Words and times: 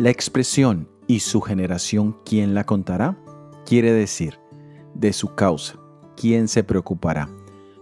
La 0.00 0.08
expresión 0.08 0.88
y 1.06 1.20
su 1.20 1.42
generación, 1.42 2.16
¿quién 2.24 2.54
la 2.54 2.64
contará? 2.64 3.18
Quiere 3.66 3.92
decir, 3.92 4.38
de 4.94 5.12
su 5.12 5.34
causa, 5.34 5.74
¿quién 6.16 6.48
se 6.48 6.64
preocupará? 6.64 7.28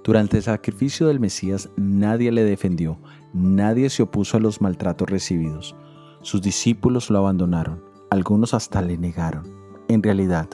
Durante 0.02 0.38
el 0.38 0.42
sacrificio 0.42 1.06
del 1.06 1.20
Mesías 1.20 1.70
nadie 1.76 2.32
le 2.32 2.42
defendió, 2.42 2.98
nadie 3.32 3.88
se 3.88 4.02
opuso 4.02 4.36
a 4.36 4.40
los 4.40 4.60
maltratos 4.60 5.08
recibidos. 5.08 5.76
Sus 6.22 6.42
discípulos 6.42 7.08
lo 7.08 7.18
abandonaron, 7.18 7.84
algunos 8.10 8.52
hasta 8.52 8.82
le 8.82 8.98
negaron. 8.98 9.48
En 9.86 10.02
realidad, 10.02 10.48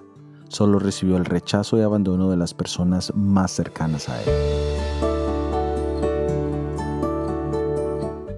solo 0.49 0.79
recibió 0.79 1.17
el 1.17 1.25
rechazo 1.25 1.79
y 1.79 1.81
abandono 1.81 2.31
de 2.31 2.37
las 2.37 2.53
personas 2.53 3.11
más 3.15 3.53
cercanas 3.53 4.09
a 4.09 4.21
él. 4.23 4.94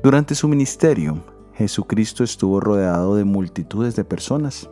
Durante 0.07 0.37
su 0.37 0.47
ministerio, 0.47 1.21
Jesucristo 1.55 2.23
estuvo 2.23 2.61
rodeado 2.61 3.17
de 3.17 3.25
multitudes 3.25 3.97
de 3.97 4.05
personas. 4.05 4.71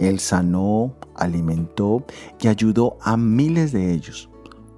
Él 0.00 0.18
sanó, 0.18 0.96
alimentó 1.14 2.04
y 2.40 2.48
ayudó 2.48 2.98
a 3.00 3.16
miles 3.16 3.70
de 3.70 3.92
ellos. 3.92 4.28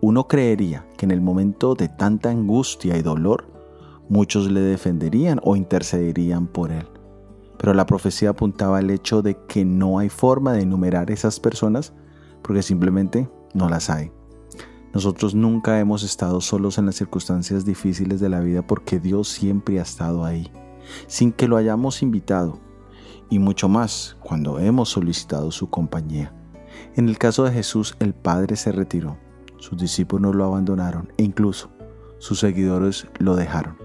Uno 0.02 0.28
creería 0.28 0.86
que 0.98 1.06
en 1.06 1.12
el 1.12 1.22
momento 1.22 1.74
de 1.74 1.88
tanta 1.88 2.28
angustia 2.28 2.98
y 2.98 3.00
dolor, 3.00 3.46
muchos 4.10 4.50
le 4.50 4.60
defenderían 4.60 5.40
o 5.42 5.56
intercederían 5.56 6.46
por 6.46 6.72
él. 6.72 6.86
Pero 7.56 7.72
la 7.72 7.86
profecía 7.86 8.28
apuntaba 8.28 8.76
al 8.76 8.90
hecho 8.90 9.22
de 9.22 9.38
que 9.48 9.64
no 9.64 9.98
hay 9.98 10.10
forma 10.10 10.52
de 10.52 10.60
enumerar 10.60 11.10
esas 11.10 11.40
personas 11.40 11.94
porque 12.42 12.60
simplemente 12.60 13.30
no 13.54 13.70
las 13.70 13.88
hay. 13.88 14.12
Nosotros 14.96 15.34
nunca 15.34 15.78
hemos 15.78 16.02
estado 16.04 16.40
solos 16.40 16.78
en 16.78 16.86
las 16.86 16.94
circunstancias 16.94 17.66
difíciles 17.66 18.18
de 18.18 18.30
la 18.30 18.40
vida 18.40 18.66
porque 18.66 18.98
Dios 18.98 19.28
siempre 19.28 19.78
ha 19.78 19.82
estado 19.82 20.24
ahí 20.24 20.50
sin 21.06 21.32
que 21.32 21.48
lo 21.48 21.58
hayamos 21.58 22.00
invitado, 22.00 22.58
y 23.28 23.38
mucho 23.38 23.68
más 23.68 24.16
cuando 24.22 24.58
hemos 24.58 24.88
solicitado 24.88 25.50
su 25.50 25.68
compañía. 25.68 26.32
En 26.94 27.10
el 27.10 27.18
caso 27.18 27.44
de 27.44 27.52
Jesús, 27.52 27.94
el 27.98 28.14
Padre 28.14 28.56
se 28.56 28.72
retiró, 28.72 29.18
sus 29.58 29.76
discípulos 29.76 30.34
lo 30.34 30.46
abandonaron 30.46 31.12
e 31.18 31.24
incluso 31.24 31.68
sus 32.16 32.38
seguidores 32.38 33.06
lo 33.18 33.36
dejaron. 33.36 33.76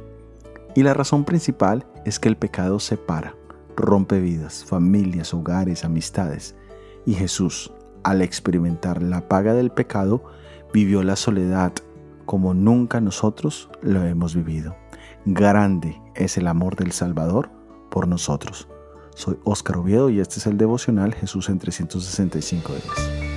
Y 0.75 0.83
la 0.83 0.93
razón 0.93 1.25
principal 1.25 1.85
es 2.05 2.19
que 2.19 2.29
el 2.29 2.37
pecado 2.37 2.79
separa, 2.79 3.35
rompe 3.75 4.21
vidas, 4.21 4.63
familias, 4.63 5.33
hogares, 5.33 5.83
amistades. 5.83 6.55
Y 7.05 7.15
Jesús, 7.15 7.73
al 8.03 8.21
experimentar 8.21 9.03
la 9.03 9.27
paga 9.27 9.53
del 9.53 9.71
pecado, 9.71 10.23
vivió 10.73 11.03
la 11.03 11.15
soledad 11.15 11.73
como 12.25 12.53
nunca 12.53 13.01
nosotros 13.01 13.69
lo 13.81 14.03
hemos 14.03 14.35
vivido. 14.35 14.75
Grande 15.25 16.01
es 16.15 16.37
el 16.37 16.47
amor 16.47 16.75
del 16.75 16.91
Salvador 16.91 17.49
por 17.89 18.07
nosotros. 18.07 18.67
Soy 19.15 19.37
Óscar 19.43 19.77
Oviedo 19.77 20.09
y 20.09 20.19
este 20.19 20.39
es 20.39 20.47
el 20.47 20.57
devocional 20.57 21.13
Jesús 21.13 21.49
en 21.49 21.59
365 21.59 22.73
días. 22.73 23.30